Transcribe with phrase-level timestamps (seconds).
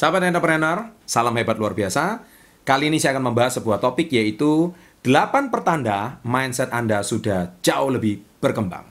[0.00, 2.24] Sahabat entrepreneur, salam hebat luar biasa.
[2.64, 4.72] Kali ini saya akan membahas sebuah topik yaitu
[5.04, 8.88] 8 pertanda mindset Anda sudah jauh lebih berkembang.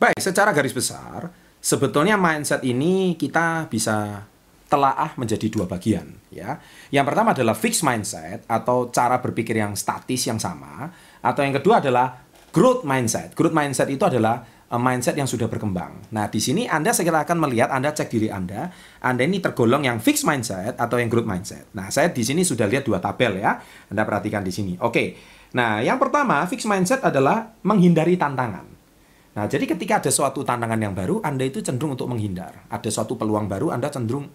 [0.00, 1.28] Baik, secara garis besar,
[1.60, 4.24] sebetulnya mindset ini kita bisa
[4.70, 6.62] telaah menjadi dua bagian ya.
[6.94, 10.86] Yang pertama adalah fixed mindset atau cara berpikir yang statis yang sama
[11.18, 12.22] atau yang kedua adalah
[12.54, 13.34] growth mindset.
[13.34, 16.14] Growth mindset itu adalah uh, mindset yang sudah berkembang.
[16.14, 18.70] Nah, di sini Anda segera akan melihat Anda cek diri Anda,
[19.02, 21.66] Anda ini tergolong yang fixed mindset atau yang growth mindset.
[21.74, 23.58] Nah, saya di sini sudah lihat dua tabel ya.
[23.90, 24.78] Anda perhatikan di sini.
[24.78, 25.18] Oke.
[25.50, 28.70] Nah, yang pertama fixed mindset adalah menghindari tantangan.
[29.30, 32.66] Nah, jadi ketika ada suatu tantangan yang baru, Anda itu cenderung untuk menghindar.
[32.66, 34.30] Ada suatu peluang baru, Anda cenderung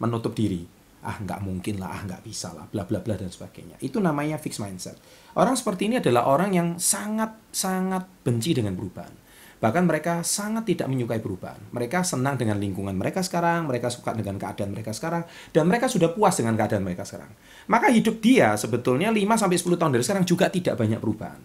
[0.00, 0.64] menutup diri.
[1.00, 3.80] Ah, nggak mungkin lah, ah, nggak bisa lah, bla bla bla dan sebagainya.
[3.80, 5.00] Itu namanya fixed mindset.
[5.32, 9.20] Orang seperti ini adalah orang yang sangat-sangat benci dengan perubahan.
[9.60, 11.60] Bahkan mereka sangat tidak menyukai perubahan.
[11.76, 16.16] Mereka senang dengan lingkungan mereka sekarang, mereka suka dengan keadaan mereka sekarang, dan mereka sudah
[16.16, 17.28] puas dengan keadaan mereka sekarang.
[17.68, 21.40] Maka hidup dia sebetulnya 5-10 tahun dari sekarang juga tidak banyak perubahan.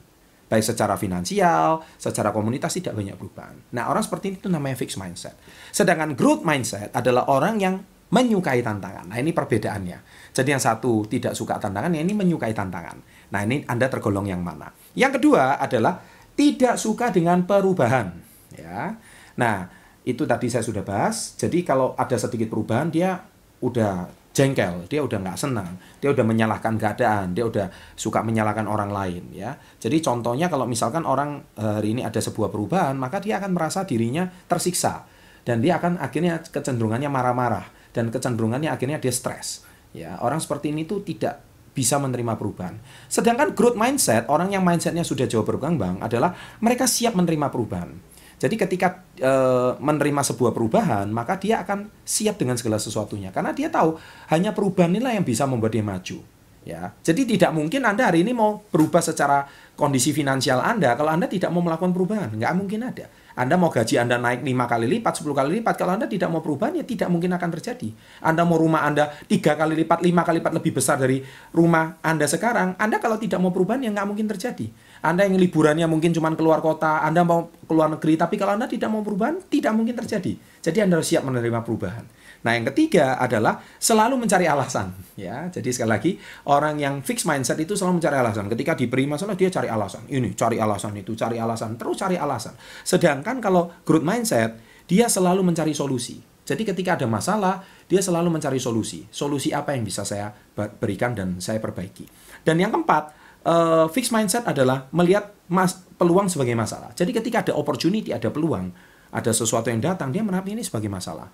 [0.47, 3.55] Baik secara finansial, secara komunitas tidak banyak perubahan.
[3.75, 5.35] Nah orang seperti ini itu namanya fixed mindset.
[5.75, 7.75] Sedangkan growth mindset adalah orang yang
[8.15, 9.11] menyukai tantangan.
[9.11, 10.31] Nah, ini perbedaannya.
[10.31, 12.95] Jadi yang satu tidak suka tantangan, yang ini menyukai tantangan.
[13.35, 14.71] Nah, ini Anda tergolong yang mana?
[14.95, 15.99] Yang kedua adalah
[16.39, 18.15] tidak suka dengan perubahan,
[18.55, 18.95] ya.
[19.35, 19.67] Nah,
[20.07, 21.35] itu tadi saya sudah bahas.
[21.35, 23.19] Jadi kalau ada sedikit perubahan dia
[23.59, 28.91] udah jengkel, dia udah nggak senang, dia udah menyalahkan keadaan, dia udah suka menyalahkan orang
[28.91, 29.55] lain ya.
[29.79, 33.87] Jadi contohnya kalau misalkan orang eh, hari ini ada sebuah perubahan, maka dia akan merasa
[33.87, 35.07] dirinya tersiksa
[35.47, 39.63] dan dia akan akhirnya kecenderungannya marah-marah dan kecenderungannya akhirnya dia stres.
[39.95, 41.39] Ya, orang seperti ini tuh tidak
[41.71, 42.75] bisa menerima perubahan.
[43.07, 47.95] Sedangkan growth mindset, orang yang mindsetnya sudah jauh berkembang adalah mereka siap menerima perubahan.
[48.35, 49.33] Jadi ketika e,
[49.79, 53.31] menerima sebuah perubahan, maka dia akan siap dengan segala sesuatunya.
[53.31, 53.95] Karena dia tahu
[54.31, 56.34] hanya perubahan inilah yang bisa membuat dia maju.
[56.65, 59.45] Ya, jadi tidak mungkin Anda hari ini mau berubah secara
[59.77, 63.05] kondisi finansial Anda kalau Anda tidak mau melakukan perubahan, nggak mungkin ada.
[63.37, 66.41] Anda mau gaji Anda naik 5 kali lipat, 10 kali lipat, kalau Anda tidak mau
[66.41, 67.93] perubahan, ya tidak mungkin akan terjadi.
[68.23, 71.21] Anda mau rumah Anda 3 kali lipat, 5 kali lipat lebih besar dari
[71.53, 74.65] rumah Anda sekarang, Anda kalau tidak mau perubahan, ya nggak mungkin terjadi.
[75.05, 78.89] Anda yang liburannya mungkin cuma keluar kota, Anda mau keluar negeri, tapi kalau Anda tidak
[78.89, 80.33] mau perubahan, tidak mungkin terjadi.
[80.65, 82.05] Jadi Anda harus siap menerima perubahan.
[82.45, 85.49] Nah, yang ketiga adalah selalu mencari alasan, ya.
[85.49, 86.11] Jadi sekali lagi,
[86.45, 88.45] orang yang fix mindset itu selalu mencari alasan.
[88.49, 90.05] Ketika diberi masalah dia cari alasan.
[90.05, 92.53] Ini cari alasan itu, cari alasan, terus cari alasan.
[92.85, 96.21] Sedangkan kalau growth mindset, dia selalu mencari solusi.
[96.45, 99.09] Jadi ketika ada masalah, dia selalu mencari solusi.
[99.09, 102.05] Solusi apa yang bisa saya berikan dan saya perbaiki.
[102.45, 106.91] Dan yang keempat, uh, fixed mindset adalah melihat mas peluang sebagai masalah.
[106.97, 108.73] Jadi ketika ada opportunity, ada peluang,
[109.13, 111.29] ada sesuatu yang datang, dia menanggapi ini sebagai masalah.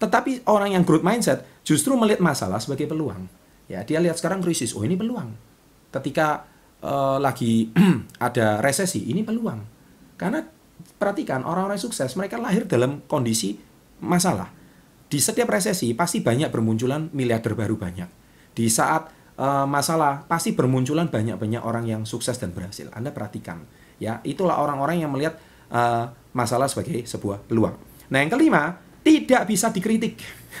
[0.00, 3.28] Tetapi orang yang growth mindset justru melihat masalah sebagai peluang.
[3.70, 5.30] Ya, dia lihat sekarang krisis, oh ini peluang.
[5.94, 6.48] Ketika
[6.82, 7.70] uh, lagi
[8.26, 9.60] ada resesi, ini peluang.
[10.16, 10.42] Karena
[10.96, 13.60] perhatikan orang-orang sukses mereka lahir dalam kondisi
[14.02, 14.50] masalah.
[15.10, 18.08] Di setiap resesi pasti banyak bermunculan miliarder baru banyak.
[18.56, 22.92] Di saat uh, masalah pasti bermunculan banyak-banyak orang yang sukses dan berhasil.
[22.92, 23.64] Anda perhatikan,
[23.96, 25.40] ya itulah orang-orang yang melihat
[25.72, 27.74] uh, masalah sebagai sebuah peluang.
[28.12, 30.20] Nah yang kelima, tidak bisa dikritik.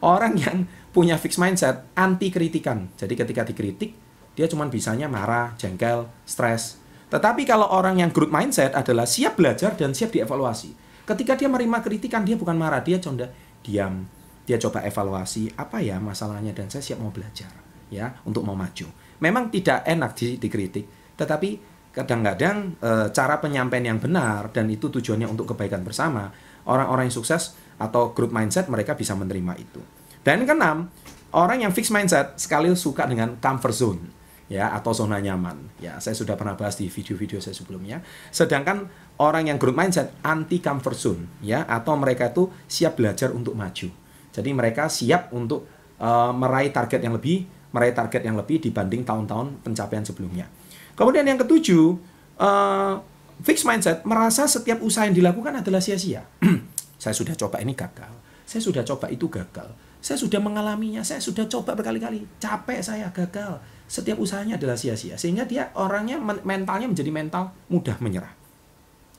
[0.00, 2.88] Orang yang punya fixed mindset anti kritikan.
[2.94, 3.90] Jadi ketika dikritik,
[4.36, 6.78] dia cuma bisanya marah, jengkel, stres.
[7.08, 10.76] Tetapi kalau orang yang growth mindset adalah siap belajar dan siap dievaluasi.
[11.08, 13.32] Ketika dia menerima kritikan, dia bukan marah, dia conda
[13.64, 14.04] diam.
[14.44, 18.86] Dia coba evaluasi apa ya masalahnya dan saya siap mau belajar ya untuk mau maju.
[19.22, 25.24] Memang tidak enak di, dikritik, tetapi kadang-kadang e, cara penyampaian yang benar dan itu tujuannya
[25.24, 26.28] untuk kebaikan bersama,
[26.68, 29.80] orang-orang yang sukses atau growth mindset mereka bisa menerima itu.
[30.20, 30.92] Dan keenam,
[31.32, 34.02] orang yang fixed mindset sekali suka dengan comfort zone
[34.46, 35.80] ya atau zona nyaman.
[35.82, 38.02] Ya, saya sudah pernah bahas di video-video saya sebelumnya.
[38.30, 38.86] Sedangkan
[39.18, 43.88] orang yang growth mindset anti comfort zone ya atau mereka itu siap belajar untuk maju.
[44.30, 45.64] Jadi mereka siap untuk
[45.96, 50.48] uh, meraih target yang lebih, meraih target yang lebih dibanding tahun-tahun pencapaian sebelumnya.
[50.96, 52.00] Kemudian yang ketujuh,
[52.40, 52.96] uh,
[53.44, 56.24] fixed mindset merasa setiap usaha yang dilakukan adalah sia-sia.
[57.02, 58.08] Saya sudah coba ini gagal.
[58.48, 59.68] Saya sudah coba itu gagal.
[60.00, 61.04] Saya sudah mengalaminya.
[61.04, 62.24] Saya sudah coba berkali-kali.
[62.38, 63.58] Capek saya gagal.
[63.90, 65.18] Setiap usahanya adalah sia-sia.
[65.18, 68.30] Sehingga dia orangnya mentalnya menjadi mental mudah menyerah.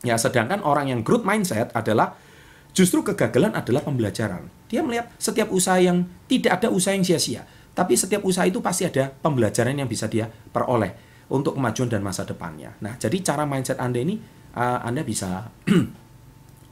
[0.07, 2.15] Ya, sedangkan orang yang growth mindset adalah
[2.71, 4.48] justru kegagalan adalah pembelajaran.
[4.71, 7.44] Dia melihat setiap usaha yang tidak ada usaha yang sia-sia.
[7.77, 12.25] Tapi setiap usaha itu pasti ada pembelajaran yang bisa dia peroleh untuk kemajuan dan masa
[12.25, 12.74] depannya.
[12.81, 14.18] Nah, jadi cara mindset Anda ini
[14.57, 15.45] uh, Anda bisa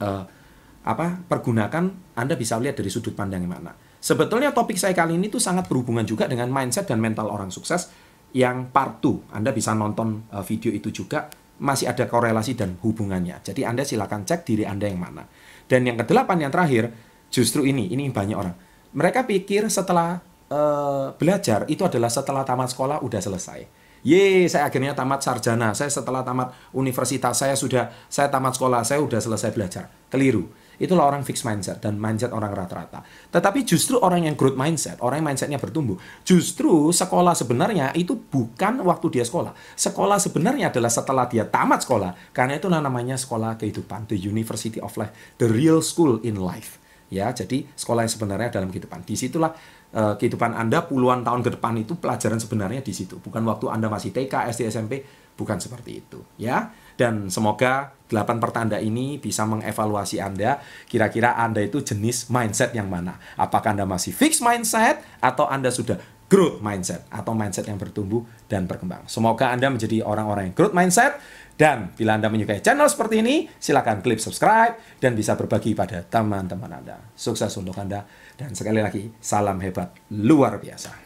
[0.02, 0.24] uh,
[0.92, 1.06] apa?
[1.30, 1.84] pergunakan
[2.18, 3.70] Anda bisa lihat dari sudut pandang yang mana.
[4.02, 7.86] Sebetulnya topik saya kali ini tuh sangat berhubungan juga dengan mindset dan mental orang sukses
[8.34, 9.30] yang part 2.
[9.30, 11.30] Anda bisa nonton uh, video itu juga
[11.62, 13.40] masih ada korelasi dan hubungannya.
[13.46, 15.22] Jadi Anda silakan cek diri Anda yang mana.
[15.70, 16.90] Dan yang kedelapan yang terakhir,
[17.30, 18.54] justru ini, ini banyak orang.
[18.92, 20.20] Mereka pikir setelah
[20.50, 23.86] uh, belajar itu adalah setelah tamat sekolah udah selesai.
[24.06, 25.74] Ye, saya akhirnya tamat sarjana.
[25.74, 29.90] Saya setelah tamat universitas, saya sudah saya tamat sekolah, saya sudah selesai belajar.
[30.06, 30.46] Keliru.
[30.76, 33.00] Itulah orang fixed mindset dan mindset orang rata-rata.
[33.32, 38.84] Tetapi justru orang yang growth mindset, orang yang mindsetnya bertumbuh, justru sekolah sebenarnya itu bukan
[38.84, 39.56] waktu dia sekolah.
[39.74, 42.12] Sekolah sebenarnya adalah setelah dia tamat sekolah.
[42.30, 45.10] Karena itu namanya sekolah kehidupan, the university of life,
[45.40, 46.78] the real school in life
[47.12, 49.06] ya jadi sekolah yang sebenarnya dalam kehidupan.
[49.06, 49.52] Di situlah
[49.94, 53.18] uh, kehidupan anda puluhan tahun ke depan itu pelajaran sebenarnya di situ.
[53.22, 55.02] Bukan waktu anda masih TK SD SMP
[55.36, 56.24] bukan seperti itu.
[56.40, 60.64] Ya dan semoga delapan pertanda ini bisa mengevaluasi anda.
[60.88, 63.20] Kira-kira anda itu jenis mindset yang mana?
[63.36, 68.66] Apakah anda masih fixed mindset atau anda sudah growth mindset atau mindset yang bertumbuh dan
[68.66, 69.06] berkembang.
[69.06, 71.18] Semoga Anda menjadi orang-orang yang growth mindset
[71.56, 76.82] dan bila Anda menyukai channel seperti ini, silakan klik subscribe dan bisa berbagi pada teman-teman
[76.82, 76.98] Anda.
[77.16, 78.04] Sukses untuk Anda
[78.36, 81.05] dan sekali lagi salam hebat luar biasa.